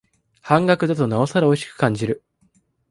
[0.41, 2.23] 半額だとなおさらおいしく感じる